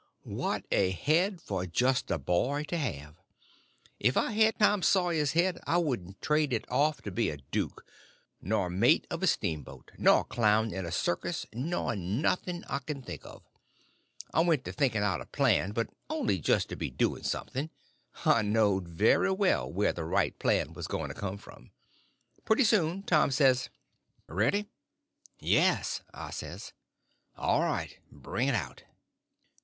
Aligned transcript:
What 0.25 0.65
a 0.71 0.89
head 0.89 1.39
for 1.39 1.67
just 1.67 2.09
a 2.09 2.17
boy 2.17 2.63
to 2.69 2.77
have! 2.79 3.17
If 3.99 4.17
I 4.17 4.31
had 4.31 4.57
Tom 4.57 4.81
Sawyer's 4.81 5.33
head 5.33 5.59
I 5.67 5.77
wouldn't 5.77 6.19
trade 6.23 6.53
it 6.53 6.65
off 6.71 7.03
to 7.03 7.11
be 7.11 7.29
a 7.29 7.37
duke, 7.37 7.85
nor 8.41 8.67
mate 8.67 9.05
of 9.11 9.21
a 9.21 9.27
steamboat, 9.27 9.91
nor 9.99 10.23
clown 10.23 10.73
in 10.73 10.87
a 10.87 10.91
circus, 10.91 11.45
nor 11.53 11.95
nothing 11.95 12.63
I 12.67 12.79
can 12.79 13.03
think 13.03 13.23
of. 13.27 13.43
I 14.33 14.39
went 14.39 14.65
to 14.65 14.71
thinking 14.71 15.03
out 15.03 15.21
a 15.21 15.27
plan, 15.27 15.69
but 15.71 15.91
only 16.09 16.39
just 16.39 16.69
to 16.69 16.75
be 16.75 16.89
doing 16.89 17.21
something; 17.21 17.69
I 18.25 18.41
knowed 18.41 18.87
very 18.87 19.31
well 19.31 19.71
where 19.71 19.93
the 19.93 20.03
right 20.03 20.33
plan 20.39 20.73
was 20.73 20.87
going 20.87 21.09
to 21.09 21.13
come 21.21 21.37
from. 21.37 21.69
Pretty 22.43 22.63
soon 22.63 23.03
Tom 23.03 23.29
says: 23.29 23.69
"Ready?" 24.25 24.65
"Yes," 25.37 26.01
I 26.11 26.31
says. 26.31 26.73
"All 27.37 27.61
right—bring 27.61 28.47
it 28.47 28.55
out." 28.55 28.83